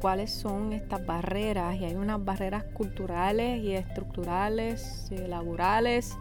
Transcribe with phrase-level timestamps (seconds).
[0.00, 6.16] cuáles son estas barreras y hay unas barreras culturales y estructurales, laborales,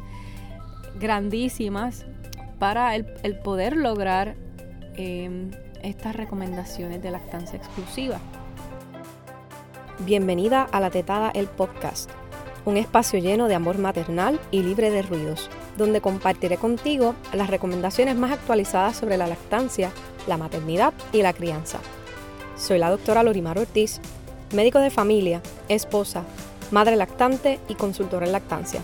[1.00, 2.05] grandísimas
[2.60, 3.05] para el,
[3.44, 4.36] poder lograr
[4.96, 8.20] em, estas recomendaciones de lactancia exclusiva.
[10.05, 12.09] Bienvenida a La Tetada, el podcast,
[12.66, 18.16] un espacio lleno de amor maternal y libre de ruidos, donde compartiré contigo las recomendaciones
[18.16, 19.91] más actualizadas sobre la lactancia,
[20.27, 21.80] la maternidad y la crianza.
[22.60, 24.02] Soy la doctora Lorimar Ortiz,
[24.54, 26.24] médico de familia, esposa,
[26.71, 28.82] madre lactante y consultora en lactancia.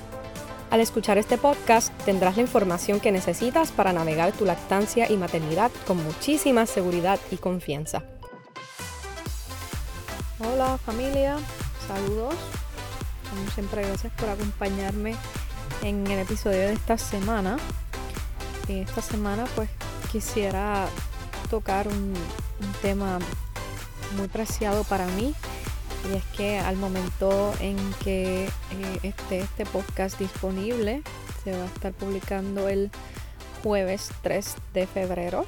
[0.72, 5.72] Al escuchar este podcast tendrás la información que necesitas para navegar tu lactancia y maternidad
[5.86, 8.04] con muchísima seguridad y confianza.
[10.40, 11.36] Hola familia,
[11.86, 12.34] saludos.
[13.30, 15.16] Como siempre, gracias por acompañarme
[15.84, 17.58] en el episodio de esta semana.
[18.70, 19.70] Esta semana pues
[20.14, 20.88] quisiera
[21.50, 22.14] tocar un,
[22.62, 23.20] un tema
[24.16, 25.34] muy preciado para mí.
[26.12, 28.50] Y es que al momento en que eh,
[29.04, 31.02] esté este podcast disponible
[31.44, 32.92] se va a estar publicando el
[33.64, 35.46] jueves 3 de febrero.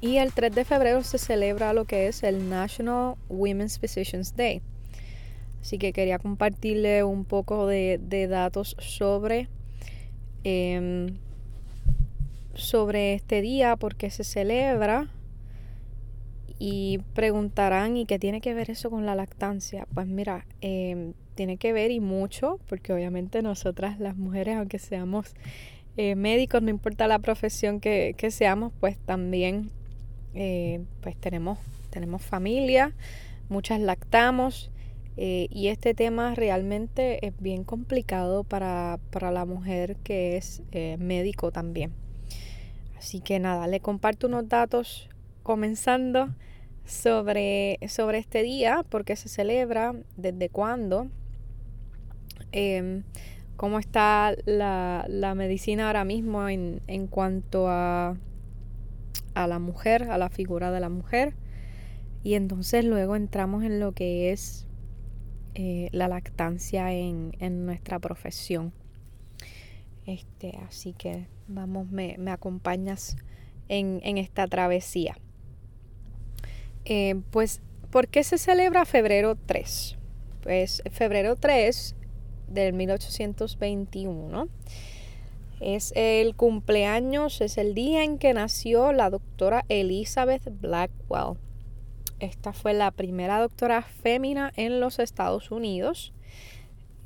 [0.00, 4.62] Y el 3 de febrero se celebra lo que es el National Women's Physicians Day.
[5.60, 9.48] Así que quería compartirle un poco de, datos sobre
[10.42, 11.18] em,
[12.54, 15.08] sobre este día porque se celebra
[16.58, 19.86] y preguntarán, ¿y qué tiene que ver eso con la lactancia?
[19.94, 25.34] Pues mira, em, tiene que ver y mucho, porque obviamente nosotras las mujeres, aunque seamos
[25.96, 29.70] eh, médicos, no importa la profesión que, seamos, pues también
[30.34, 31.58] eh, pues tenemos,
[31.90, 32.94] tenemos familia,
[33.48, 34.70] muchas lactamos.
[35.18, 40.62] Eh, y este tema realmente es bien complicado para, para la mujer que es
[40.98, 41.92] médico también.
[42.96, 45.10] Así que nada, le comparto unos datos
[45.42, 46.34] comenzando
[46.84, 51.08] sobre, sobre este día, por qué se celebra, desde cuándo,
[52.52, 53.04] em,
[53.56, 58.16] cómo está la, la, medicina ahora mismo en, en cuanto a,
[59.34, 61.34] a, la mujer, a la figura de la mujer.
[62.24, 64.66] Y entonces luego entramos en lo que es
[65.54, 68.72] eh, la lactancia en, en, nuestra profesión.
[70.06, 73.16] Este, así que vamos, me, me acompañas
[73.68, 75.16] en, en esta travesía.
[76.84, 77.60] Eh, pues,
[77.90, 79.98] ¿por qué se celebra febrero 3?
[80.42, 81.94] Pues febrero 3
[82.48, 84.48] del 1821
[85.62, 91.38] es el cumpleaños, es el día en que nació la doctora Elizabeth Blackwell.
[92.18, 96.12] Esta fue la primera doctora fémina en los Estados Unidos.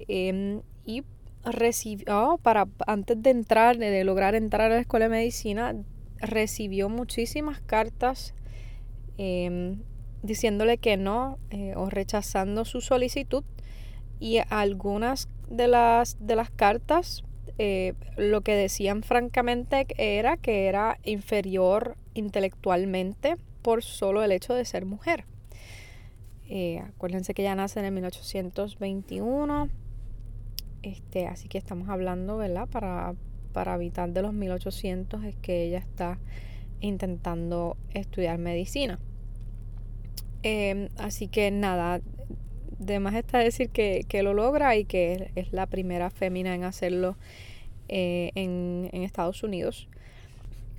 [0.08, 1.04] Em, y
[1.44, 5.74] recibió, para, antes de entrar, de lograr entrar a la escuela de medicina,
[6.18, 8.34] recibió muchísimas cartas
[9.18, 9.78] Em,
[10.22, 13.44] diciéndole que no eh, o rechazando su solicitud
[14.18, 17.22] y algunas de las, de las cartas
[17.58, 24.64] eh, lo que decían francamente era que era inferior intelectualmente por solo el hecho de
[24.64, 25.24] ser mujer.
[26.48, 29.68] Eh, acuérdense que ella nace en el 1821,
[30.82, 32.68] este, así que estamos hablando, ¿verdad?
[32.68, 33.14] Para,
[33.52, 36.18] para de los 1800 es que ella está
[36.80, 38.98] intentando estudiar medicina.
[40.42, 42.00] Em, así que nada,
[42.78, 47.16] de más está decir que, lo logra y que es la primera fémina en hacerlo
[47.88, 49.88] eh, en, Estados Unidos.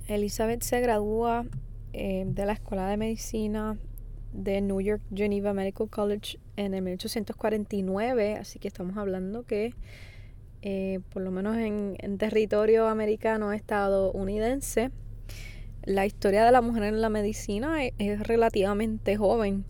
[0.06, 1.44] Elizabeth se gradúa
[1.92, 3.76] eh, de la Escuela de Medicina
[4.32, 9.74] de New York Geneva Medical College en el 1849, así que estamos hablando que
[10.62, 14.90] eh, por lo menos en, en territorio americano estadounidense,
[15.88, 19.64] la historia de la mujer en la medicina es, relativamente joven,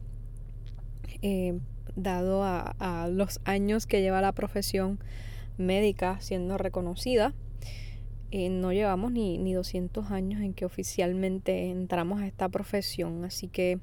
[1.22, 1.60] eh,
[1.94, 4.98] dado a, los años que lleva la profesión
[5.58, 7.34] médica siendo reconocida.
[8.32, 13.46] Eh, no llevamos ni, ni 200 años en que oficialmente entramos a esta profesión, así
[13.46, 13.78] que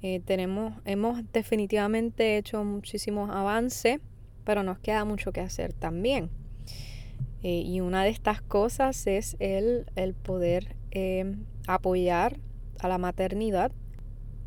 [0.00, 4.00] eh, tenemos, hemos definitivamente hecho muchísimos avances,
[4.44, 6.30] pero nos queda mucho que hacer también.
[7.42, 10.74] y una de estas cosas es el, el poder
[11.68, 12.40] apoyar
[12.80, 13.70] a la maternidad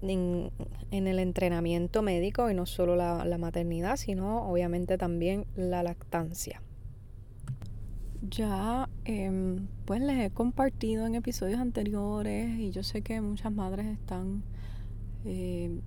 [0.02, 0.52] en,
[0.92, 6.62] el entrenamiento médico y no solo la, maternidad, sino obviamente también la lactancia.
[8.22, 13.86] Ya em, pues les he compartido en episodios anteriores y yo sé que muchas madres
[13.88, 14.44] están
[15.26, 15.80] eh,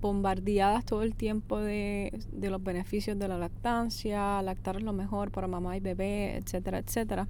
[0.00, 5.30] bombardeadas todo el tiempo de, de, los beneficios de la lactancia, lactar es lo mejor
[5.30, 7.28] para mamá y bebé, etcétera, etcétera.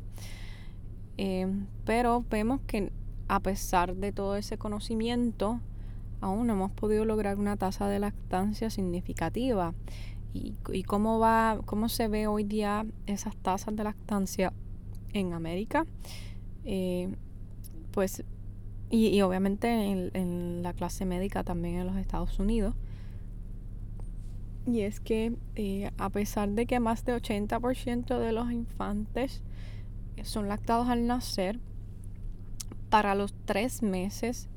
[1.18, 2.92] Em, pero vemos que
[3.28, 5.60] a pesar de todo ese conocimiento,
[6.20, 9.74] aún no hemos podido lograr una tasa de lactancia significativa.
[10.34, 14.52] ¿Y, cómo, va, cómo se ve hoy día esas tasas de lactancia
[15.12, 15.84] en América?
[16.64, 17.08] Eh,
[17.92, 18.24] pues,
[18.90, 19.68] y, obviamente
[20.14, 22.74] en, la clase médica también en los Estados Unidos.
[24.66, 29.42] Y es que eh, a pesar de que más de 80% de los infantes
[30.22, 31.58] son lactados al nacer,
[32.90, 34.48] para los tres meses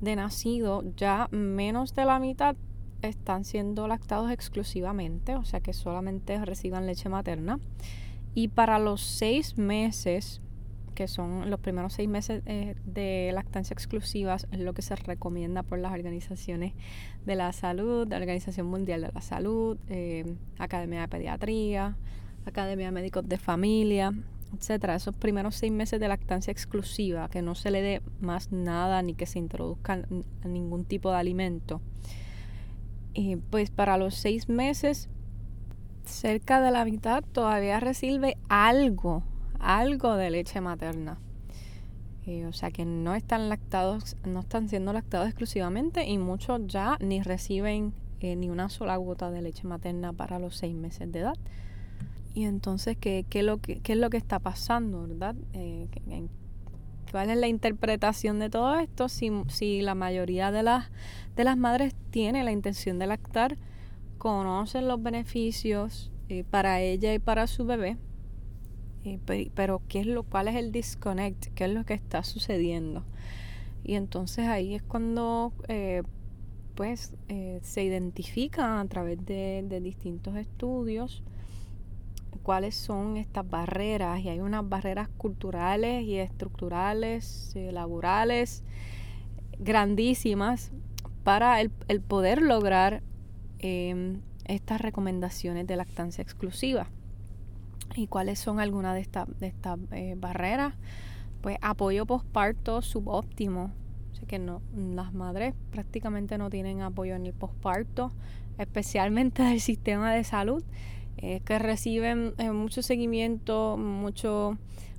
[0.00, 2.56] de nacido ya menos de la mitad
[3.02, 7.58] están siendo lactados exclusivamente, o sea que solamente reciban leche materna.
[8.34, 10.40] Y para los seis meses,
[10.94, 15.62] que son los primeros seis meses eh, de lactancia exclusivas, es lo que se recomienda
[15.62, 16.74] por las organizaciones
[17.24, 20.24] de la salud, la Organización Mundial de la Salud, eh,
[20.58, 21.96] Academia de Pediatría,
[22.46, 24.12] Academia de Médicos de Familia,
[24.56, 29.02] etcétera, esos primeros seis meses de lactancia exclusiva, que no se le dé más nada
[29.02, 30.06] ni que se introduzca
[30.44, 31.80] ningún tipo de alimento.
[33.14, 35.08] Y pues para los seis meses,
[36.04, 39.22] cerca de la mitad todavía recibe algo,
[39.58, 41.18] algo de leche materna.
[42.46, 47.22] o sea que no están lactados, no están siendo lactados exclusivamente y muchos ya ni
[47.22, 51.36] reciben eh, ni una sola gota de leche materna para los seis meses de edad.
[52.34, 55.34] Y entonces, ¿qué, qué, lo que, qué es lo que está pasando, verdad?
[55.52, 55.88] Eh,
[57.10, 59.08] ¿Cuál es la interpretación de todo esto?
[59.08, 60.90] Si, si la mayoría de las,
[61.36, 63.56] de las madres tiene la intención de lactar,
[64.18, 67.96] conocen los beneficios eh, para ella y para su bebé,
[69.04, 69.18] eh,
[69.54, 71.46] pero ¿qué es lo, ¿cuál es el disconnect?
[71.54, 73.04] ¿Qué es lo que está sucediendo?
[73.84, 75.52] Y entonces ahí es cuando
[76.74, 77.14] pues
[77.62, 81.24] se identifica a través de, de distintos estudios
[82.48, 88.62] cuáles son estas barreras y hay unas barreras culturales y estructurales, eh, laborales,
[89.58, 90.72] grandísimas
[91.24, 93.02] para el, poder lograr
[93.58, 96.86] em, estas recomendaciones de lactancia exclusiva.
[97.94, 99.06] ¿Y cuáles son algunas de,
[99.40, 100.72] de estas eh, barreras?
[101.42, 103.72] Pues apoyo posparto subóptimo.
[104.22, 108.10] O que no, las madres prácticamente no tienen apoyo en el posparto,
[108.56, 110.64] especialmente del sistema de salud
[111.20, 114.56] eh, que reciben eh, mucho seguimiento, mucho,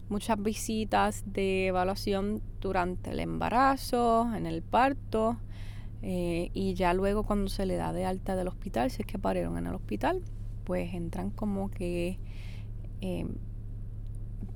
[0.09, 5.37] muchas visitas de evaluación durante el embarazo, en el parto
[6.01, 9.17] eh, y ya luego cuando se le da de alta del hospital, si es que
[9.17, 10.21] parieron en el hospital,
[10.65, 12.19] pues entran como que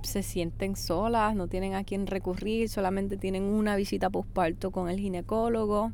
[0.02, 5.00] se sienten solas, no tienen a quién recurrir, solamente tienen una visita postparto con el
[5.00, 5.94] ginecólogo.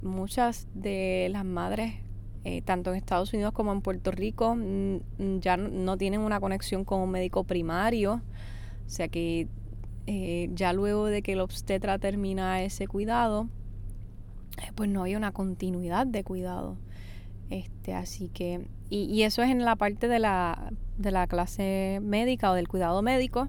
[0.00, 2.03] Muchas de las madres
[2.44, 6.84] eh, tanto en Estados Unidos como en Puerto Rico, mm, ya no tienen una conexión
[6.84, 8.20] con un médico primario.
[8.86, 9.48] O sea que
[10.06, 13.48] eh, ya luego de que el obstetra termina ese cuidado,
[14.58, 16.76] eh, pues no hay una continuidad de cuidado.
[17.48, 22.00] Este, así que, y, y, eso es en la parte de la, de la clase
[22.02, 23.48] médica o del cuidado médico.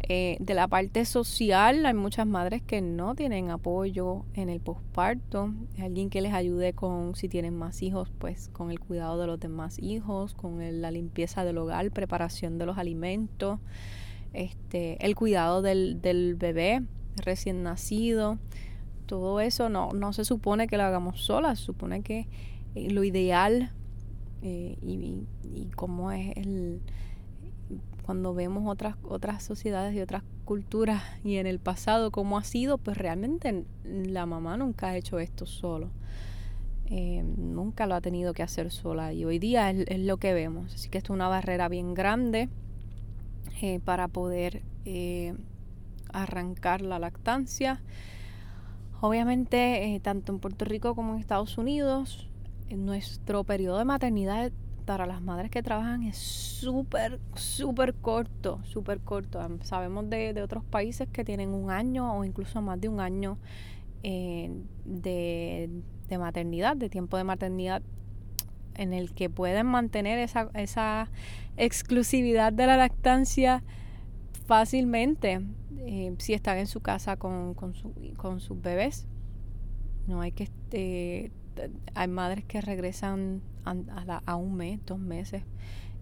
[0.00, 5.52] Eh, de la parte social, hay muchas madres que no tienen apoyo en el posparto.
[5.80, 9.40] Alguien que les ayude con, si tienen más hijos, pues con el cuidado de los
[9.40, 13.58] demás hijos, con la limpieza del hogar, preparación de los alimentos,
[14.32, 16.82] este, el cuidado del, del bebé
[17.16, 18.38] recién nacido.
[19.06, 22.28] Todo eso no, no se supone que lo hagamos solas, se supone que
[22.74, 23.72] eh, lo ideal
[24.42, 26.80] eh, y, y cómo es el
[28.06, 32.78] cuando vemos otras, otras sociedades y otras culturas y en el pasado cómo ha sido,
[32.78, 35.90] pues realmente la mamá nunca ha hecho esto solo.
[36.88, 40.72] Eh, nunca lo ha tenido que hacer sola y hoy día es, lo que vemos.
[40.72, 42.48] Así que esto es una barrera bien grande
[43.60, 45.34] eh, para poder eh,
[46.12, 47.82] arrancar la lactancia.
[49.00, 52.28] Obviamente, tanto en Puerto Rico como en Estados Unidos,
[52.70, 54.52] nuestro periodo de maternidad
[54.86, 59.40] para las madres que trabajan es súper, súper corto, súper corto.
[59.62, 63.36] Sabemos de, otros países que tienen un año o incluso más de un año
[64.04, 64.50] eh,
[64.84, 65.68] de,
[66.18, 67.82] maternidad, de tiempo de maternidad,
[68.74, 71.10] en el que pueden mantener esa, esa
[71.56, 73.64] exclusividad de la lactancia
[74.46, 75.40] fácilmente
[75.78, 77.74] eh, si están en su casa con, con,
[78.16, 79.06] con sus bebés.
[80.06, 80.48] No hay que...
[80.70, 81.32] Eh,
[81.94, 85.42] hay madres que regresan a, un mes, dos meses.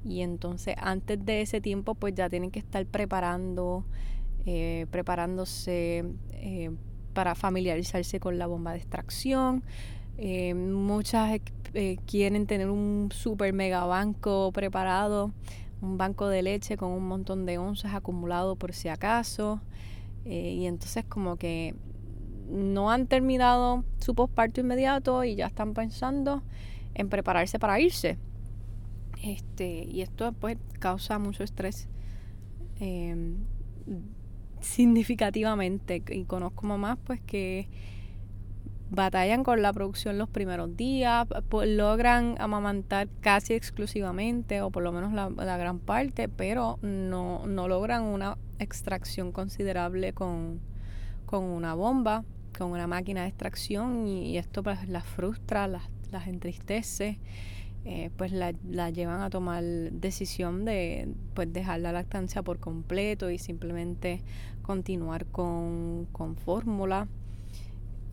[0.04, 3.84] Y entonces antes de ese tiempo pues ya tienen que estar preparando,
[4.44, 6.70] eh, preparándose eh,
[7.14, 9.62] para familiarizarse con la bomba de extracción.
[10.18, 11.40] Eh, muchas
[12.06, 15.32] quieren tener un super mega banco preparado,
[15.80, 19.60] un banco de leche con un montón de onzas acumulado por si acaso.
[20.24, 21.74] y entonces como que
[22.48, 26.42] no han terminado su posparto inmediato y ya están pensando
[26.94, 28.18] en prepararse para irse.
[29.22, 31.88] Este, y esto pues causa mucho estrés
[32.80, 33.36] em,
[34.60, 36.02] significativamente.
[36.10, 37.68] Y conozco mamás pues que
[38.90, 41.26] batallan con la producción los primeros días,
[41.66, 48.02] logran amamantar casi exclusivamente o por lo menos la, gran parte, pero no, no, logran
[48.02, 50.60] una extracción considerable con,
[51.26, 52.24] con, una bomba,
[52.56, 57.18] con una máquina de extracción y, esto pues las frustra, las, las entristece.
[57.86, 63.30] Eh, pues la, la, llevan a tomar decisión de pues dejar la lactancia por completo
[63.30, 64.22] y simplemente
[64.62, 67.08] continuar con, con fórmula.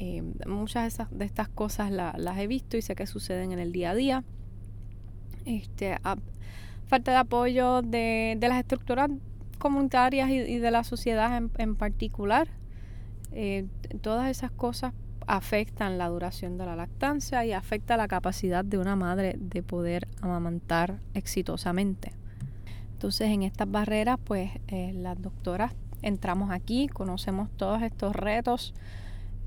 [0.03, 3.91] Eh, muchas de, estas cosas las he visto y sé que suceden en el día
[3.91, 4.23] a día.
[5.45, 5.95] Este,
[6.87, 9.11] falta de apoyo de, las estructuras
[9.59, 12.47] comunitarias y, de la sociedad en, particular.
[13.31, 13.67] Eh,
[14.01, 14.93] todas esas cosas
[15.27, 20.07] afectan la duración de la lactancia y afecta la capacidad de una madre de poder
[20.21, 22.13] amamantar exitosamente.
[22.93, 28.73] Entonces en estas barreras pues eh, las doctoras entramos aquí, conocemos todos estos retos,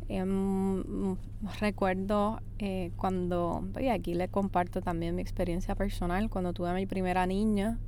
[0.08, 1.16] Em,
[1.60, 6.86] recuerdo eh, cuando, y aquí le comparto también mi experiencia personal, cuando tuve a mi
[6.86, 7.78] primera niña,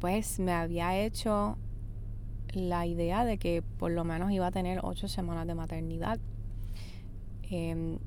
[0.00, 1.56] pues me había hecho
[2.56, 6.18] la idea de que por lo menos iba a tener ocho semanas de maternidad.
[7.42, 7.98] Em,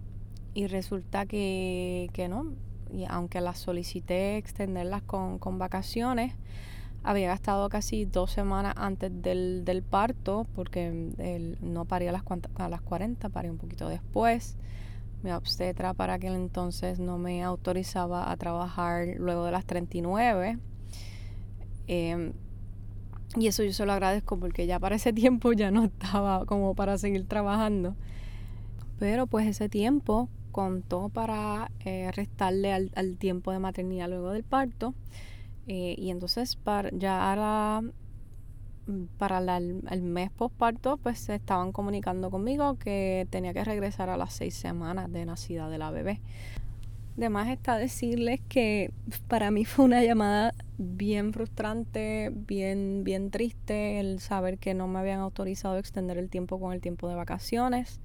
[0.53, 2.53] y resulta que, que no,
[2.91, 6.33] y aunque las solicité extenderlas con, con vacaciones,
[7.03, 12.23] había gastado casi dos semanas antes del, del parto porque no paría a las,
[12.55, 14.57] a las 40, parí un poquito después.
[15.23, 20.57] Mi obstetra para aquel entonces no me autorizaba a trabajar luego de las 39.
[21.87, 22.33] Em,
[23.37, 26.75] y eso yo se lo agradezco porque ya para ese tiempo ya no estaba como
[26.75, 27.95] para seguir trabajando.
[28.97, 34.93] Pero pues ese tiempo contó para eh, restarle al, tiempo de maternidad luego del parto.
[35.67, 37.81] Eh, y entonces para, ya
[38.87, 44.17] mm, para el mes postparto, pues se estaban comunicando conmigo que tenía que regresar a
[44.17, 46.19] las seis semanas de nacida de la bebé.
[47.17, 48.91] Además está decirles que
[49.27, 54.99] para mí fue una llamada bien frustrante, bien, bien triste el saber que no me
[54.99, 57.99] habían autorizado extender el tiempo con el tiempo de vacaciones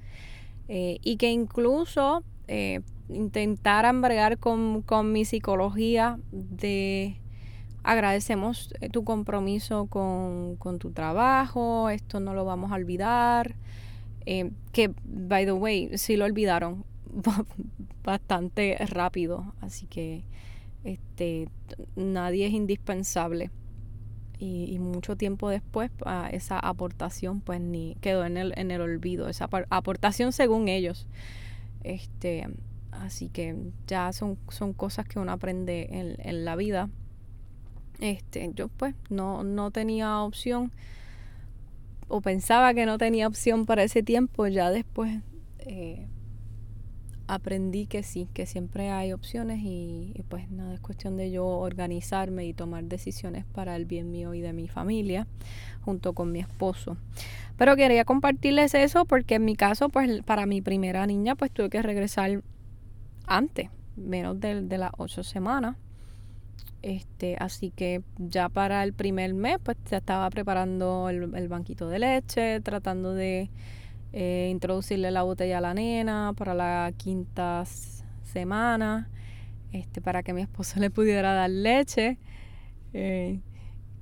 [0.69, 4.02] eh, y que incluso eh, intentaran
[4.38, 7.16] con, con mi psicología de
[7.85, 13.57] Agradecemos eh, tu compromiso con, tu trabajo, esto no lo vamos a olvidar.
[14.25, 16.87] Eh, que, by the way, sí lo olvidaron
[18.02, 20.25] bastante rápido, así que
[20.85, 21.49] este,
[21.97, 23.50] nadie es indispensable.
[24.38, 25.91] Y, mucho tiempo después
[26.33, 31.07] esa aportación pues ni quedó en el, en el olvido, esa aportación según ellos.
[31.83, 32.47] Este,
[32.91, 36.91] así que ya son, son cosas que uno aprende en, en la vida
[38.00, 40.73] este, yo pues no, no tenía opción
[42.09, 45.21] o pensaba que no tenía opción para ese tiempo, ya después
[45.61, 46.07] eh,
[47.26, 52.45] aprendí que sí, que siempre hay opciones y, pues nada, es cuestión de yo organizarme
[52.47, 55.26] y tomar decisiones para el bien mío y de mi familia
[55.83, 56.97] junto con mi esposo.
[57.57, 61.71] Pero quería compartirles eso porque en mi caso, pues para mi primera niña, pues tuve
[61.71, 62.43] que regresar
[63.26, 65.76] antes, menos de, de las ocho semanas.
[66.85, 71.99] Este, así que ya para el primer mes, pues ya estaba preparando el, banquito de
[71.99, 73.49] leche, tratando de
[74.16, 77.64] eh, introducirle la botella a la nena para la quinta
[78.23, 79.11] semana,
[79.73, 82.18] este, para que mi esposo le pudiera dar leche.
[82.92, 83.40] Eh,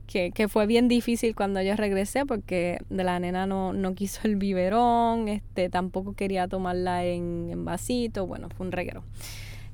[0.06, 4.20] que, que, fue bien difícil cuando yo regresé porque de la nena no, no quiso
[4.24, 9.04] el biberón, este, tampoco quería tomarla en, en vasito, bueno, fue un reguero.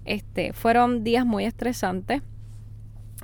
[0.04, 2.22] Este, fueron días muy estresantes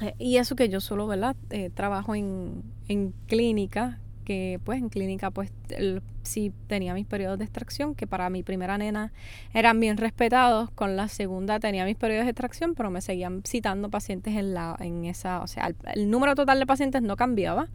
[0.00, 1.36] eh, y eso que yo solo, ¿verdad?
[1.74, 5.52] Trabajo en, en, clínica, que pues en clínica pues
[6.24, 9.12] sí tenía mis periodos de extracción, que para mi primera nena
[9.52, 13.90] eran bien respetados, con la segunda tenía mis periodos de extracción, pero me seguían citando
[13.90, 17.68] pacientes en, la, en esa, o sea, el, número total de pacientes no cambiaba.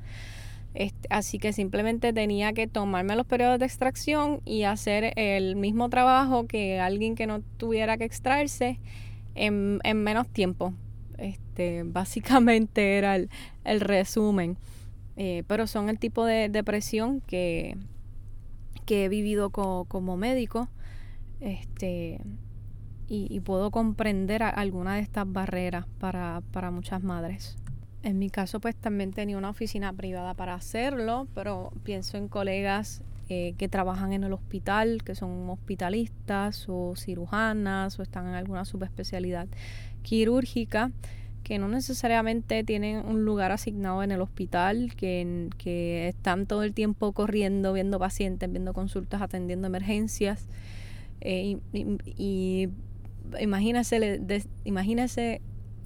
[0.75, 5.89] Este, así que simplemente tenía que tomarme los periodos de extracción y hacer el mismo
[5.89, 8.79] trabajo que alguien que no tuviera que extraerse
[9.34, 10.74] en, en menos tiempo
[11.20, 13.29] este, básicamente era el,
[13.79, 14.58] resumen.
[15.18, 17.75] Eh, pero son el tipo de depresión que,
[18.89, 20.67] que he vivido como médico.
[21.41, 22.19] Este,
[23.08, 27.55] y, puedo comprender alguna de estas barreras para, para muchas madres.
[28.01, 33.03] En mi caso, pues también tenía una oficina privada para hacerlo, pero pienso en colegas
[33.29, 38.65] eh, que trabajan en el hospital, que son hospitalistas o cirujanas o están en alguna
[38.65, 39.48] subespecialidad
[40.01, 40.91] quirúrgica,
[41.43, 46.74] que no necesariamente tienen un lugar asignado en el hospital, que, que están todo el
[46.74, 50.48] tiempo corriendo, viendo pacientes, viendo consultas, atendiendo emergencias.
[51.22, 52.69] Eh, y,
[53.39, 54.22] imagínese,
[54.63, 55.41] imagínese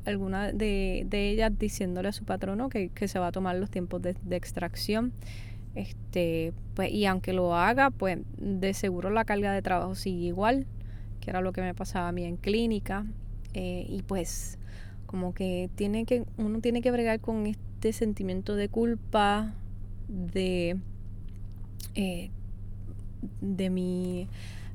[0.06, 4.16] alguna de, ellas diciéndole a su patrono que, se va a tomar los tiempos de,
[4.32, 5.14] extracción.
[5.76, 10.68] Este, pues, y aunque lo haga, pues de seguro la carga de trabajo sigue igual,
[11.20, 13.06] que era lo que me pasaba a mí en clínica.
[13.54, 14.58] Eh, y pues
[15.14, 19.54] como que tiene que, uno tiene que bregar con este sentimiento de culpa,
[20.08, 20.78] de,
[21.94, 22.32] eh,
[23.40, 24.28] de mi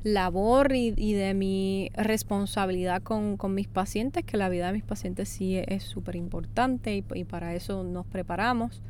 [0.04, 5.56] labor y, de mi responsabilidad con, mis pacientes, que la vida de mis pacientes sí
[5.56, 8.80] es súper importante y, para eso nos preparamos.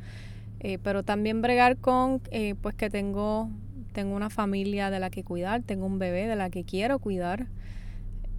[0.59, 3.49] Eh, pero también bregar con eh, pues que tengo,
[3.93, 7.47] tengo una familia de la que cuidar, tengo un bebé de la que quiero cuidar.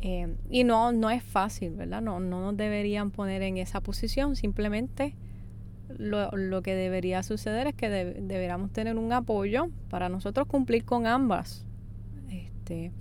[0.02, 2.00] Eh, y no, no es fácil, ¿verdad?
[2.00, 5.14] No, no nos deberían poner en esa posición, simplemente
[5.98, 11.06] lo, lo que debería suceder es que deberíamos tener un apoyo para nosotros cumplir con
[11.06, 11.64] ambas.
[12.30, 12.92] Este,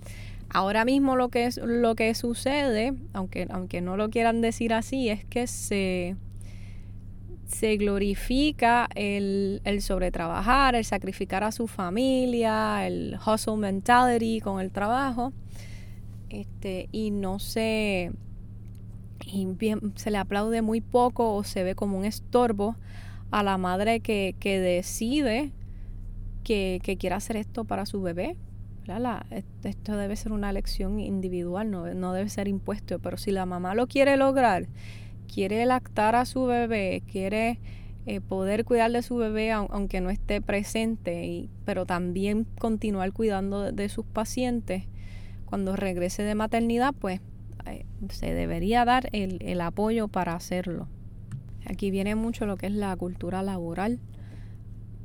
[0.48, 5.08] ahora mismo lo que, es, lo que sucede, aunque, aunque no lo quieran decir así,
[5.08, 6.16] es que se,
[7.46, 14.70] se glorifica el, el sobretrabajar, el sacrificar a su familia, el hustle mentality con el
[14.70, 15.32] trabajo,
[16.30, 18.12] este, y no se,
[19.26, 19.46] y
[19.96, 22.76] se le aplaude muy poco o se ve como un estorbo
[23.30, 25.52] a la madre que, que decide
[26.42, 28.36] que, que quiere hacer esto para su bebé,
[29.62, 33.74] esto debe ser una elección individual, no, no debe ser impuesto, pero si la mamá
[33.74, 34.66] lo quiere lograr,
[35.32, 37.60] quiere lactar a su bebé, quiere
[38.06, 43.70] eh, poder cuidar de su bebé aunque no esté presente, y, pero también continuar cuidando
[43.70, 44.84] de, sus pacientes,
[45.50, 47.20] cuando regrese de maternidad, pues
[47.66, 50.88] eh, se debería dar el, el, apoyo para hacerlo.
[51.66, 54.00] Aquí viene mucho lo que es la cultura laboral.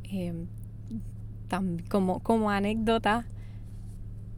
[0.03, 0.45] Eh,
[1.89, 3.25] como, como anécdota,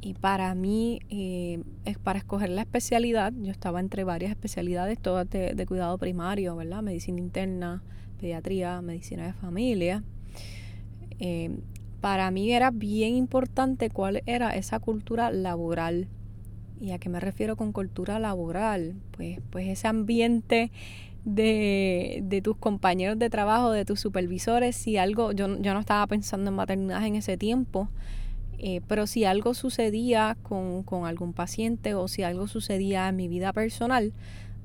[0.01, 5.29] y para mí, eh, es para escoger la especialidad, yo estaba entre varias especialidades, todas
[5.29, 6.83] de, cuidado primario, ¿verdad?
[6.83, 7.83] Medicina interna,
[8.19, 10.03] pediatría, medicina de familia.
[11.19, 11.59] Eh,
[12.01, 16.07] para mí era bien importante cuál era esa cultura laboral.
[16.79, 18.95] ¿Y a qué me refiero con cultura laboral?
[19.11, 20.71] Pues, pues ese ambiente
[21.25, 26.05] de, de, tus compañeros de trabajo, de tus supervisores, si algo, yo, yo no estaba
[26.07, 27.89] pensando en maternidad en ese tiempo,
[28.59, 33.53] eh, pero si algo sucedía con, algún paciente o si algo sucedía en mi vida
[33.53, 34.13] personal,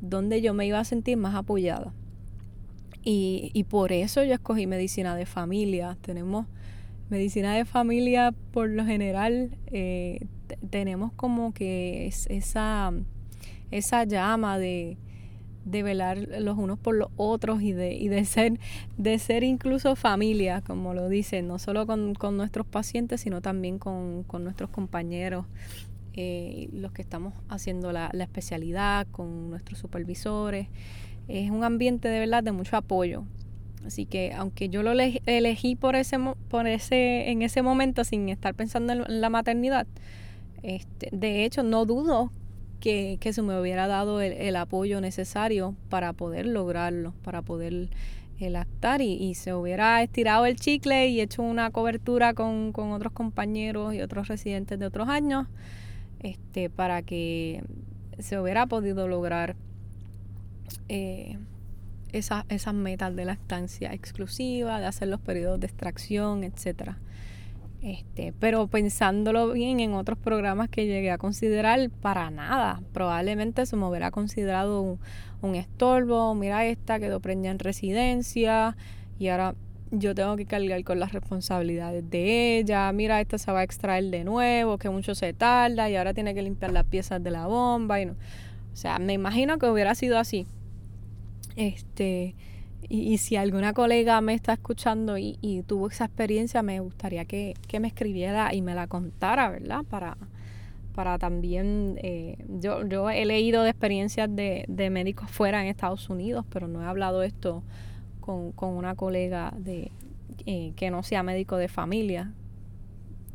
[0.00, 1.92] donde yo me iba a sentir más apoyada.
[3.04, 5.96] Y, por eso yo escogí medicina de familia.
[6.02, 6.46] Tenemos
[7.12, 10.26] medicina de familia, por lo general, eh,
[10.70, 12.90] tenemos como que esa,
[13.70, 14.96] esa llama de,
[15.66, 18.58] de velar los unos por los otros y de, y de ser
[18.96, 24.24] de ser incluso familia, como lo dicen, no solo con, nuestros pacientes, sino también con,
[24.40, 25.44] nuestros compañeros,
[26.14, 30.68] eh, los que estamos haciendo la, especialidad, con nuestros supervisores.
[31.28, 33.24] Es un ambiente de verdad de mucho apoyo.
[33.86, 36.18] Así que aunque yo lo elegí por ese,
[36.48, 39.86] por ese, en ese momento sin estar pensando en la maternidad,
[40.62, 42.30] este, de hecho no dudo
[42.80, 47.88] que, que se me hubiera dado el, apoyo necesario para poder lograrlo, para poder
[48.40, 53.94] el actar y, se hubiera estirado el chicle y hecho una cobertura con, otros compañeros
[53.94, 55.46] y otros residentes de otros años
[56.20, 57.62] este, para que
[58.18, 59.54] se hubiera podido lograr
[60.88, 61.38] eh,
[62.12, 66.98] esas metas de la estancia exclusiva, de hacer los periodos de extracción, etcétera.
[67.82, 72.80] Este, pero pensándolo bien en otros programas que llegué a considerar, para nada.
[72.92, 74.98] Probablemente se me hubiera considerado
[75.40, 76.32] un, estorbo.
[76.36, 78.76] Mira, esta quedó preñada en residencia
[79.18, 79.56] y ahora
[79.90, 82.92] yo tengo que cargar con las responsabilidades de ella.
[82.92, 86.34] Mira, esta se va a extraer de nuevo, que mucho se tarda y ahora tiene
[86.34, 88.00] que limpiar las piezas de la bomba.
[88.00, 88.12] Y no.
[88.12, 90.46] O sea, me imagino que hubiera sido así.
[91.56, 92.34] Este
[92.88, 97.88] y, si alguna colega me está escuchando y, tuvo esa experiencia, me gustaría que, me
[97.88, 99.84] escribiera y me la contara, ¿verdad?
[99.88, 100.16] Para,
[100.94, 106.44] para también, eh, yo, yo he leído de experiencias de, médicos fuera en Estados Unidos,
[106.50, 107.62] pero no he hablado esto
[108.20, 109.90] con, una colega de,
[110.46, 112.32] eh, que no sea médico de familia,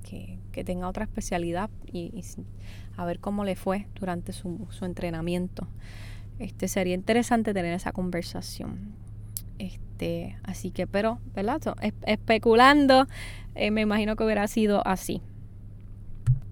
[0.03, 2.23] que, tenga otra especialidad y,
[2.95, 5.67] a ver cómo le fue durante su, su entrenamiento.
[6.39, 8.93] Este sería interesante tener esa conversación.
[9.59, 11.59] Este, así que, pero, ¿verdad?
[12.05, 13.07] especulando,
[13.55, 15.21] eh, me imagino que hubiera sido así.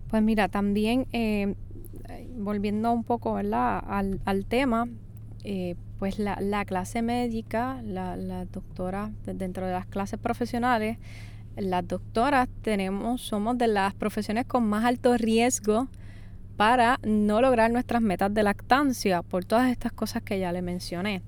[0.09, 1.55] Pues mira, también eh,
[2.37, 3.83] volviendo un poco ¿verdad?
[3.87, 4.87] Al, al tema,
[5.43, 10.97] eh, pues la, la, clase médica, la, la, doctora, dentro de las clases profesionales,
[11.55, 15.87] las doctoras tenemos, somos de las profesiones con más alto riesgo
[16.57, 21.21] para no lograr nuestras metas de lactancia por todas estas cosas que ya le mencioné.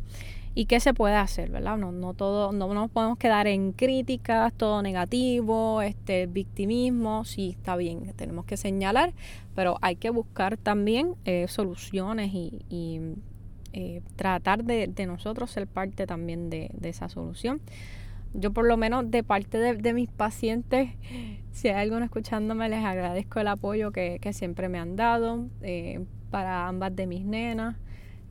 [0.57, 1.77] ¿Y qué se puede hacer, verdad?
[1.77, 7.75] No, no todo, no nos podemos quedar en críticas, todo negativo, este victimismo, sí está
[7.75, 9.13] bien, tenemos que señalar,
[9.53, 12.99] pero hay que buscar también eh, soluciones y,
[13.73, 17.61] eh, tratar de, nosotros ser parte también de, esa solución.
[18.39, 20.91] Yo por lo menos de parte de, mis pacientes,
[21.51, 26.67] si hay alguno escuchándome, les agradezco el apoyo que, siempre me han dado eh, para
[26.67, 27.77] ambas de mis nenas.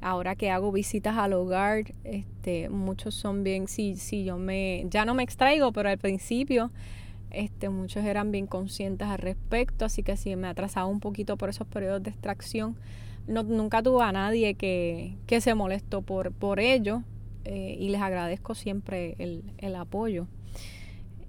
[0.00, 5.04] Ahora que hago visitas al hogar, este, muchos son bien, si, si yo me, ya
[5.04, 6.70] no me extraigo, pero al principio
[7.32, 11.48] este, muchos eran bien conscientes al respecto, así que si me atrasaba un poquito por
[11.48, 12.76] esos periodos de extracción,
[13.26, 17.02] no, nunca tuve a nadie que, que se molestó por, por ello
[17.46, 20.26] eh, y les agradezco siempre el, el apoyo.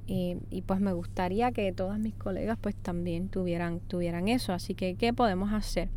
[0.09, 4.53] Y pues me gustaría que todas mis colegas pues también tuvieran, tuvieran eso.
[4.53, 5.89] Así que, ¿qué podemos hacer?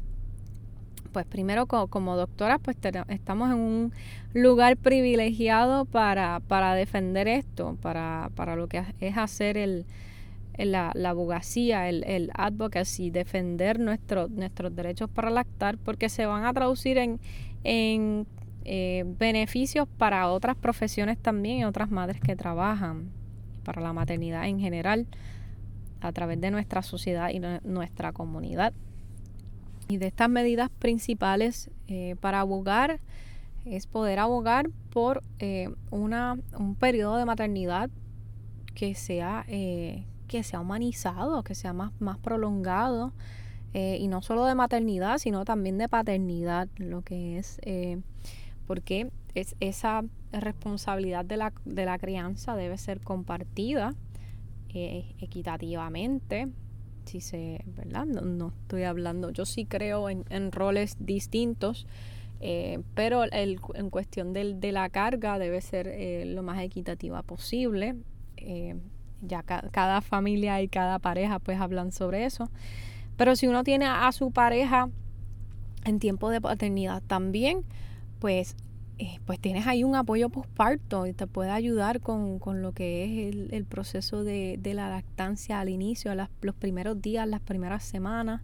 [1.13, 2.77] Pues primero como, como doctoras pues
[3.09, 3.93] estamos en un
[4.35, 9.87] lugar privilegiado para, para defender esto, para, para lo que es hacer el,
[10.59, 16.53] la, abogacía, el, el advocacy, defender nuestro, nuestros derechos para lactar, porque se van a
[16.53, 17.21] traducir en
[18.65, 23.11] eh, beneficios para otras profesiones también y otras madres que trabajan,
[23.65, 25.07] para la maternidad en general,
[26.01, 28.73] a través de nuestra sociedad y nuestra comunidad.
[29.89, 33.01] Y de estas medidas principales eh, para abogar
[33.65, 37.91] es poder abogar por eh, una, un periodo de maternidad
[38.75, 43.13] que sea que sea humanizado, que sea más, más prolongado.
[43.73, 47.61] Y no solo de maternidad, sino también de paternidad, lo que es,
[48.67, 53.95] porque es, esa responsabilidad de la, de la crianza debe ser compartida
[54.69, 56.49] eh, equitativamente.
[57.05, 58.07] Si se, ¿verdad?
[58.07, 61.87] No, estoy hablando, yo sí creo en, roles distintos,
[62.95, 67.97] pero el, en cuestión del, de la carga debe ser lo más equitativa posible
[69.23, 72.51] ya cada familia y cada pareja pues hablan sobre eso.
[73.17, 74.89] Pero si uno tiene a su pareja
[75.85, 77.65] en tiempo de paternidad también,
[78.21, 78.55] pues,
[78.99, 83.05] eh, pues tienes ahí un apoyo postparto y te puede ayudar con, con lo que
[83.05, 87.83] es el, el proceso de, de, la lactancia al inicio, los primeros días, las primeras
[87.83, 88.43] semanas.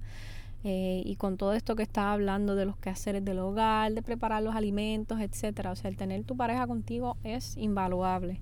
[0.69, 4.43] Eh, y con todo esto que estaba hablando de los quehaceres del hogar, de preparar
[4.43, 5.71] los alimentos, etcétera.
[5.71, 8.41] O sea, el tener tu pareja contigo es invaluable.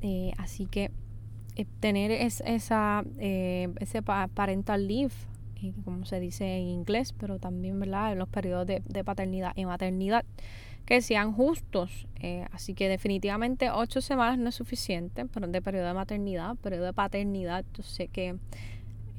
[0.00, 0.90] Eh, así que
[1.80, 5.12] tener esa, eh, ese parental leave,
[5.84, 8.12] como se dice en inglés, pero también ¿verdad?
[8.12, 10.24] en los periodos de, paternidad y maternidad,
[10.86, 12.06] que sean justos.
[12.52, 16.92] así que definitivamente ocho semanas no es suficiente pero de periodo de maternidad, periodo de
[16.92, 18.36] paternidad, yo sé que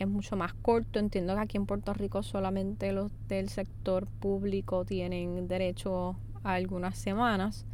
[0.02, 1.00] es mucho más corto.
[1.00, 6.98] Entiendo que aquí en Puerto Rico solamente los del sector público tienen derecho a algunas
[6.98, 7.66] semanas.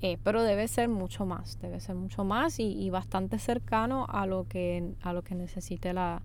[0.00, 4.48] Eh, pero debe ser mucho más, debe ser mucho más y, bastante cercano a lo
[4.48, 6.22] que, a lo que necesite la,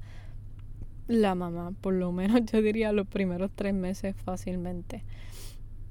[1.07, 5.03] la mamá, por lo menos yo diría los primeros tres meses fácilmente.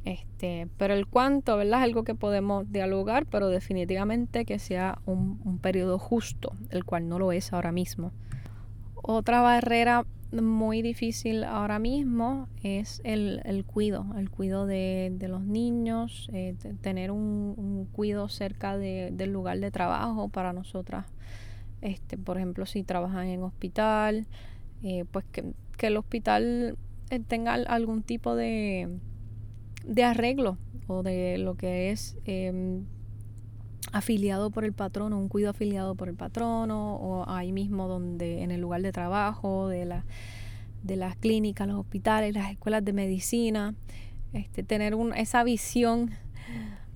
[0.04, 1.80] Este, pero el cuánto, ¿verdad?
[1.80, 7.08] Es algo que podemos dialogar, pero definitivamente que sea un, un periodo justo, el cual
[7.08, 8.12] no lo es ahora mismo.
[9.02, 15.42] Otra barrera muy difícil ahora mismo es el, el cuido, el cuido de, de los
[15.42, 21.06] niños, eh, tener un, un, cuido cerca de, del lugar de trabajo para nosotras.
[21.80, 24.26] Este, por ejemplo, si trabajan en hospital,
[24.82, 25.44] eh, pues que,
[25.76, 26.76] que, el hospital
[27.10, 28.98] eh, tenga algún tipo de,
[29.84, 32.84] de arreglo o de lo que es em,
[33.92, 38.50] afiliado por el patrono, un cuido afiliado por el patrono, o ahí mismo donde, en
[38.50, 40.04] el lugar de trabajo, de, la,
[40.82, 43.74] de las clínicas, los hospitales, las escuelas de medicina,
[44.32, 46.10] este, tener un, esa visión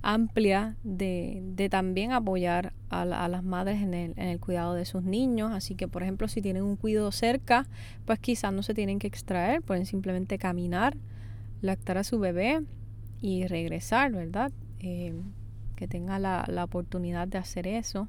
[0.01, 4.85] amplia de, de también apoyar a, a, las madres en el, en el cuidado de
[4.85, 5.51] sus niños.
[5.51, 7.67] Así que, por ejemplo, si tienen un cuidado cerca,
[8.05, 10.97] pues quizás no se tienen que extraer, pueden simplemente caminar,
[11.61, 12.63] lactar a su bebé
[13.21, 14.51] y regresar, ¿verdad?
[14.79, 15.13] Eh,
[15.75, 18.07] que tenga la, la oportunidad de hacer eso,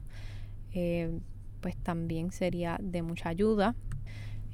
[0.73, 1.11] eh,
[1.61, 3.75] pues también sería de mucha ayuda.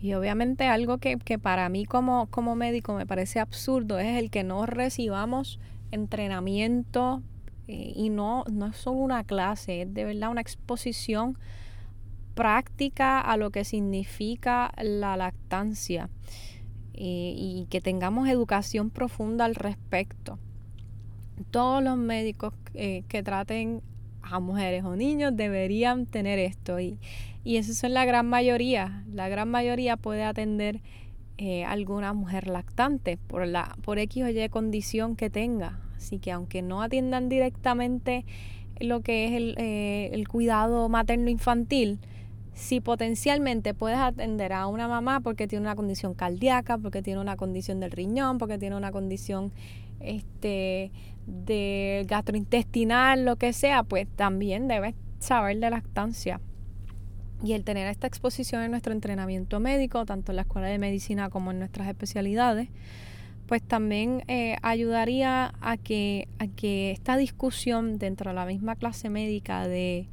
[0.00, 4.30] Y obviamente algo que, que para mí como, como médico me parece absurdo es el
[4.30, 5.58] que no recibamos
[5.90, 7.22] entrenamiento
[7.66, 11.38] eh, y no, no es solo una clase, es de verdad una exposición
[12.34, 16.08] práctica a lo que significa la lactancia
[16.94, 20.38] eh, y que tengamos educación profunda al respecto.
[21.50, 23.82] Todos los médicos eh, que traten
[24.22, 26.98] a mujeres o niños deberían tener esto y,
[27.44, 29.04] y eso es la gran mayoría.
[29.12, 30.80] La gran mayoría puede atender
[31.38, 35.80] eh, alguna mujer lactante por, la, por X o Y condición que tenga.
[35.96, 38.24] Así que aunque no atiendan directamente
[38.80, 41.98] lo que es el, el cuidado materno-infantil,
[42.58, 47.36] si potencialmente puedes atender a una mamá porque tiene una condición cardíaca, porque tiene una
[47.36, 49.52] condición del riñón, porque tiene una condición
[50.00, 50.90] este,
[51.26, 56.40] de gastrointestinal, lo que sea, pues también debes saber de lactancia.
[57.42, 61.30] Y el tener esta exposición en nuestro entrenamiento médico, tanto en la escuela de medicina
[61.30, 62.68] como en nuestras especialidades,
[63.46, 69.08] pues también eh, ayudaría a que, a que esta discusión dentro de la misma clase
[69.08, 70.08] médica de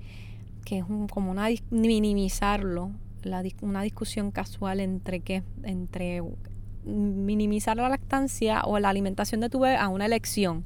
[0.63, 2.91] que es como una minimizarlo,
[3.61, 6.21] una discusión casual entre qué, entre
[6.85, 10.65] minimizar la lactancia o la alimentación de tu bebé a una elección.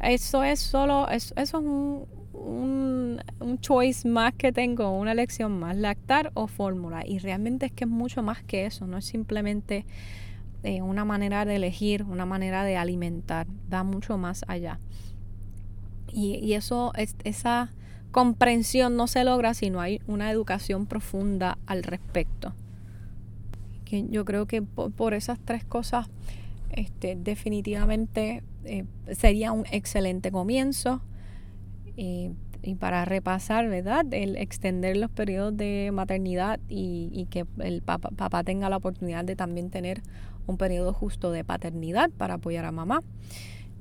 [0.00, 2.06] Eso es solo, eso, es un,
[2.38, 7.06] un, un, choice más que tengo, una elección más, lactar o fórmula.
[7.06, 9.84] Y realmente es que es mucho más que eso, no es simplemente
[10.62, 14.80] eh, una manera de elegir, una manera de alimentar, va mucho más allá.
[16.12, 17.72] Y, y eso, es, esa
[18.10, 22.54] comprensión no se logra si no hay una educación profunda al respecto.
[23.84, 26.08] Que yo creo que por, esas tres cosas
[26.70, 31.00] este, definitivamente eh, sería un excelente comienzo.
[31.98, 32.32] Eh,
[32.62, 34.06] y para repasar, ¿verdad?
[34.12, 39.36] El extender los periodos de maternidad y, que el papá, papá, tenga la oportunidad de
[39.36, 40.02] también tener
[40.46, 43.02] un periodo justo de paternidad para apoyar a mamá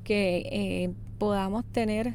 [0.08, 2.13] que eh, podamos tener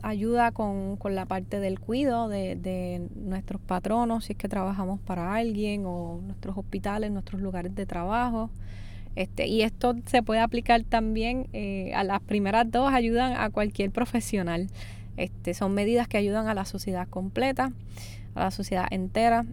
[0.00, 5.86] ayuda con, la parte del cuidado de, nuestros patronos, si es que trabajamos para alguien,
[5.86, 8.48] o nuestros hospitales, nuestros lugares de trabajo.
[9.16, 13.90] Este, y esto se puede aplicar también eh, a las primeras dos, ayudan a cualquier
[13.90, 14.68] profesional.
[15.16, 17.72] Este, son medidas que ayudan a la sociedad completa,
[18.34, 19.44] a la sociedad entera.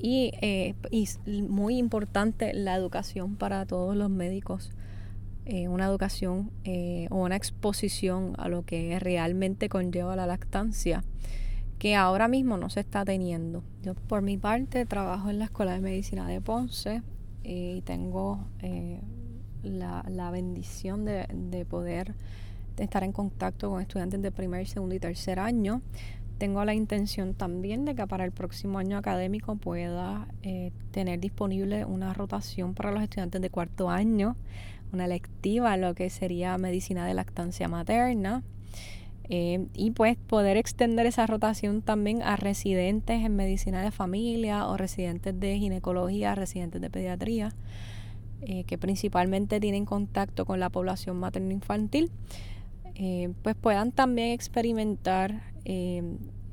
[0.00, 1.08] Y, eh, y
[1.42, 4.70] muy importante la educación para todos los médicos
[5.50, 11.02] eh, una educación eh, o una exposición a lo que realmente conlleva la lactancia
[11.78, 13.64] que ahora mismo no se está teniendo.
[13.82, 17.00] Yo por mi parte trabajo en la Escuela de Medicina de Ponce
[17.44, 18.46] eh, y tengo
[19.62, 22.14] la, la, bendición de, de poder
[22.84, 25.82] estar en contacto con estudiantes de primer, segundo y tercer año.
[26.38, 30.28] Tengo la intención también de que para el próximo año académico pueda
[30.92, 34.36] tener disponible una rotación para los estudiantes de cuarto año
[34.92, 38.42] una electiva lo que sería medicina de lactancia materna.
[39.30, 44.78] Eh, y pues poder extender esa rotación también a residentes en medicina de familia o
[44.78, 47.52] residentes de ginecología, residentes de pediatría,
[48.40, 52.10] eh, que principalmente tienen contacto con la población materno-infantil,
[52.98, 55.42] eh, pues puedan también experimentar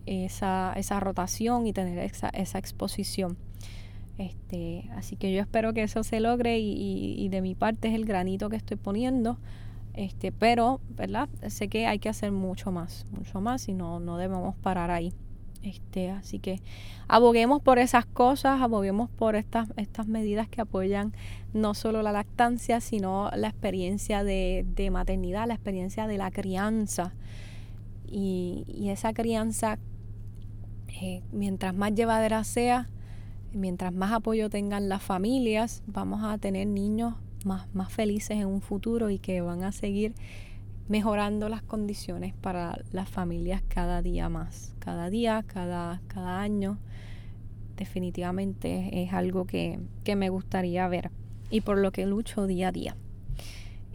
[0.05, 3.37] esa, esa, rotación y tener esa, esa exposición.
[4.17, 8.05] Este, así que yo espero que eso se logre y, de mi parte es el
[8.05, 9.39] granito que estoy poniendo.
[9.93, 11.29] Este, pero, ¿verdad?
[11.47, 15.13] Sé que hay que hacer mucho más, mucho más y no, no debemos parar ahí.
[15.65, 16.61] Este, así que
[17.07, 21.13] aboguemos por esas cosas, aboguemos por estas, estas medidas que apoyan
[21.53, 27.15] no solo la lactancia, sino la experiencia de, de maternidad, la experiencia de la crianza.
[28.05, 29.79] Y, y esa crianza,
[31.01, 32.87] eh, mientras más llevadera sea,
[33.51, 38.61] mientras más apoyo tengan las familias, vamos a tener niños más, más felices en un
[38.61, 40.13] futuro y que van a seguir
[40.87, 46.77] mejorando las condiciones para las familias cada día más, cada día, cada, cada año.
[47.75, 51.11] Definitivamente es algo que, que me gustaría ver
[51.49, 52.95] y por lo que lucho día a día.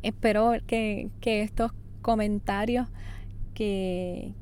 [0.03, 1.73] Espero que, que estos
[2.03, 2.89] comentarios
[3.55, 4.33] que,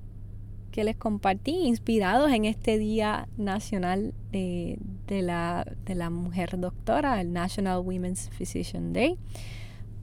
[0.70, 7.32] que les compartí, inspirados en este Día Nacional de, la, de la, Mujer Doctora, el
[7.32, 9.18] National Women's Physician Day,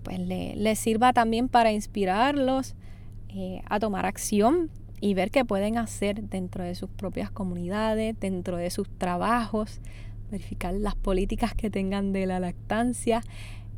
[0.05, 2.75] pues les le sirva también para inspirarlos
[3.27, 4.69] eh, a tomar acción
[5.01, 9.81] y ver qué pueden hacer dentro de sus propias comunidades, dentro de sus trabajos,
[10.31, 13.21] verificar las políticas que tengan de la lactancia,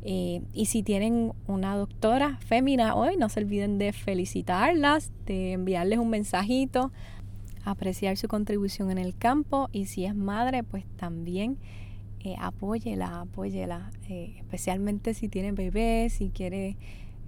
[0.02, 5.98] eh, y si tienen una doctora fémina hoy, no se olviden de felicitarlas, de enviarles
[5.98, 6.92] un mensajito,
[7.64, 11.58] apreciar su contribución en el campo y si es madre, pues también
[12.20, 16.76] eh, apóyela, apóyela, eh, especialmente si tiene bebés, si quiere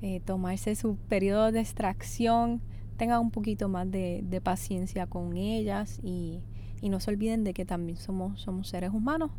[0.02, 2.60] eh, tomarse su periodo de extracción
[3.00, 6.42] tengan un poquito más de, paciencia con ellas y,
[6.82, 9.30] no se olviden de que también somos, somos seres humanos.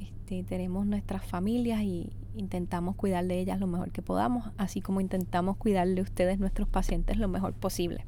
[0.00, 5.00] Este, tenemos nuestras familias y intentamos cuidar de ellas lo mejor que podamos, así como
[5.00, 8.04] intentamos cuidar de ustedes, nuestros pacientes, lo mejor posible.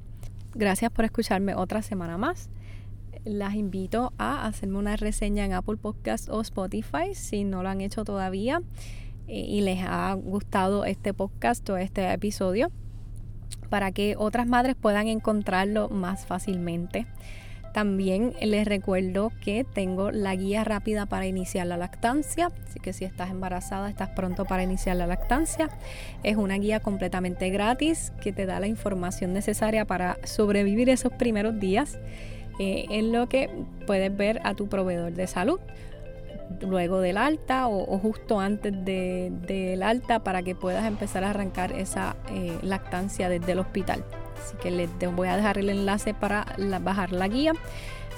[0.54, 2.48] Gracias por escucharme otra semana más.
[3.24, 7.82] Las invito a hacerme una reseña en Apple Podcast o Spotify si no lo han
[7.82, 8.62] hecho todavía
[9.28, 12.70] eh, y les ha gustado este podcast o este episodio
[13.68, 17.06] para que otras madres puedan encontrarlo más fácilmente.
[17.74, 23.04] También les recuerdo que tengo la guía rápida para iniciar la lactancia, así que si
[23.04, 25.68] estás embarazada, estás pronto para iniciar la lactancia.
[26.24, 31.60] Es una guía completamente gratis que te da la información necesaria para sobrevivir esos primeros
[31.60, 31.98] días
[32.62, 33.48] eh, en lo que
[33.86, 35.58] puedes ver a tu proveedor de salud
[36.60, 42.16] luego del alta o, justo antes del alta para que puedas empezar a arrancar esa
[42.30, 44.04] eh, lactancia desde el hospital.
[44.44, 46.44] Así que les voy a dejar el enlace para
[46.82, 47.54] bajar la guía.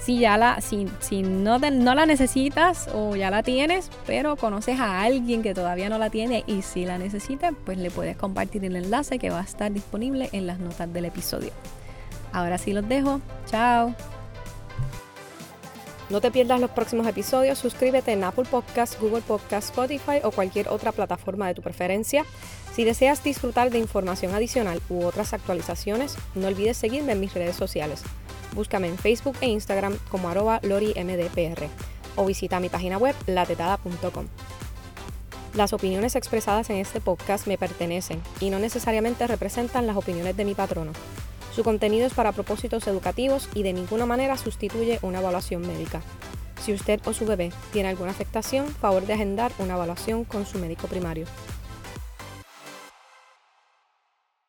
[0.00, 5.02] Si ya la, si, no, no la necesitas o ya la tienes, pero conoces a
[5.02, 8.74] alguien que todavía no la tiene y si la necesita, pues le puedes compartir el
[8.74, 11.52] enlace que va a estar disponible en las notas del episodio.
[12.32, 13.20] Ahora sí los dejo.
[13.46, 13.94] Chao.
[16.12, 20.68] No te pierdas los próximos episodios, suscríbete en Apple Podcasts, Google Podcasts, Spotify o cualquier
[20.68, 22.26] otra plataforma de tu preferencia.
[22.74, 27.56] Si deseas disfrutar de información adicional u otras actualizaciones, no olvides seguirme en mis redes
[27.56, 28.02] sociales.
[28.54, 31.68] Búscame en Facebook e Instagram como arroba lorimdpr
[32.16, 34.26] o visita mi página web latetada.com.
[35.54, 40.44] Las opiniones expresadas en este podcast me pertenecen y no necesariamente representan las opiniones de
[40.44, 40.92] mi patrono.
[41.54, 46.00] Su contenido es para propósitos educativos y de ninguna manera sustituye una evaluación médica.
[46.64, 50.58] Si usted o su bebé tiene alguna afectación, favor de agendar una evaluación con su
[50.58, 51.26] médico primario.